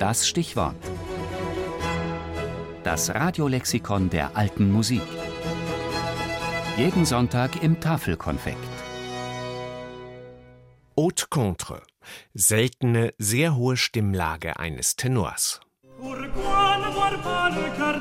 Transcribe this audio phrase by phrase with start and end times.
[0.00, 0.76] das Stichwort.
[2.82, 5.02] Das Radiolexikon der alten Musik.
[6.78, 8.56] Jeden Sonntag im Tafelkonfekt.
[10.96, 11.82] Haute contre.
[12.32, 15.60] Seltene, sehr hohe Stimmlage eines Tenors.
[15.98, 18.00] Pourquoi n'avoir pas le cœur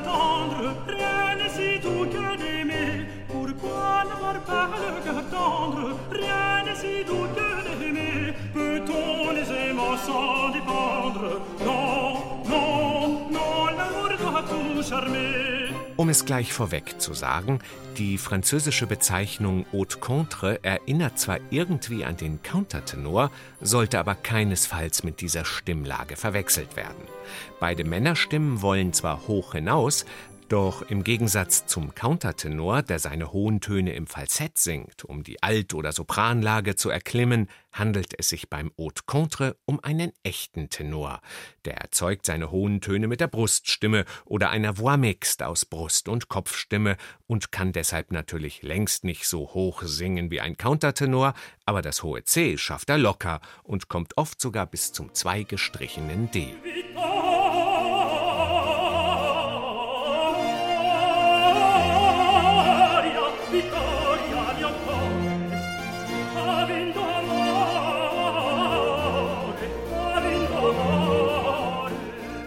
[15.98, 17.60] Um es gleich vorweg zu sagen,
[17.98, 25.20] die französische Bezeichnung Haute Contre erinnert zwar irgendwie an den Countertenor, sollte aber keinesfalls mit
[25.20, 27.04] dieser Stimmlage verwechselt werden.
[27.60, 30.06] Beide Männerstimmen wollen zwar hoch hinaus,
[30.50, 35.74] doch im Gegensatz zum Countertenor, der seine hohen Töne im Falsett singt, um die Alt-
[35.74, 41.22] oder Sopranlage zu erklimmen, handelt es sich beim Haute Contre um einen echten Tenor.
[41.66, 46.30] Der erzeugt seine hohen Töne mit der Bruststimme oder einer Voix mixte aus Brust- und
[46.30, 51.34] Kopfstimme und kann deshalb natürlich längst nicht so hoch singen wie ein Countertenor,
[51.66, 56.56] aber das hohe C schafft er locker und kommt oft sogar bis zum zweigestrichenen D.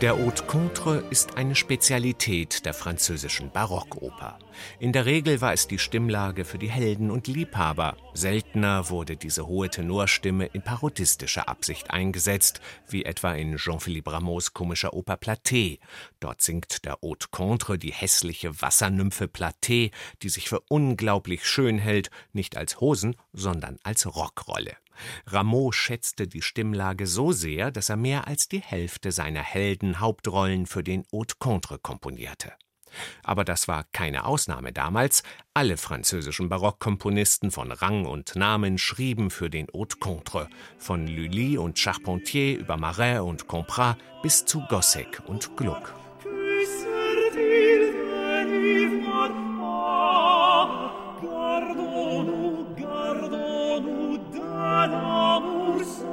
[0.03, 4.37] Der Haute Contre ist eine Spezialität der französischen Barockoper.
[4.81, 7.97] In der Regel war es die Stimmlage für die Helden und Liebhaber.
[8.13, 14.93] Seltener wurde diese hohe Tenorstimme in parodistischer Absicht eingesetzt, wie etwa in Jean-Philippe Rameaus komischer
[14.93, 15.79] Oper Platé.
[16.19, 19.93] Dort singt der Haute Contre die hässliche Wassernymphe Platé,
[20.23, 24.82] die sich für unglaublich schön hält, nicht als Hosen, sondern als Rockrolle.
[25.27, 30.83] Rameau schätzte die Stimmlage so sehr, dass er mehr als die Hälfte seiner Helden-Hauptrollen für
[30.83, 32.53] den Haute Contre komponierte.
[33.23, 35.23] Aber das war keine Ausnahme damals.
[35.55, 41.79] Alle französischen Barockkomponisten von Rang und Namen schrieben für den Haute Contre, von Lully und
[41.79, 46.02] Charpentier über Marais und Comprat bis zu Gossec und Gluck.
[55.85, 56.12] Souls.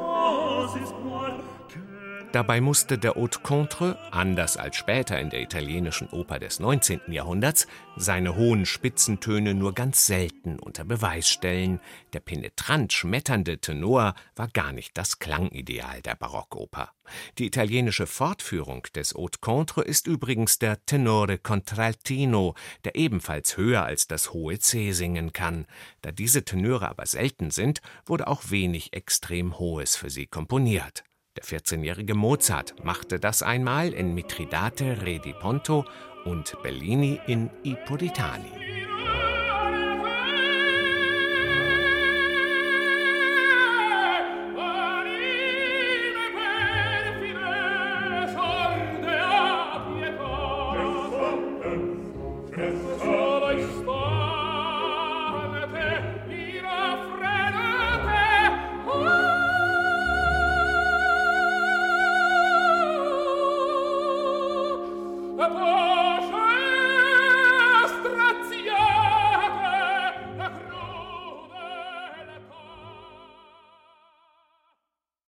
[2.31, 7.01] Dabei musste der Haute Contre, anders als später in der italienischen Oper des 19.
[7.07, 7.65] Jahrhunderts,
[7.97, 11.79] seine hohen Spitzentöne nur ganz selten unter Beweis stellen.
[12.13, 16.91] Der penetrant schmetternde Tenor war gar nicht das Klangideal der Barockoper.
[17.39, 22.53] Die italienische Fortführung des Haute Contre ist übrigens der Tenore Contraltino,
[22.83, 25.65] der ebenfalls höher als das hohe C singen kann.
[26.03, 31.03] Da diese Tenöre aber selten sind, wurde auch wenig extrem Hohes für sie komponiert.
[31.39, 35.85] Der 14-jährige Mozart machte das einmal in Mitridate Re di Ponto
[36.25, 38.78] und Bellini in I Puritani.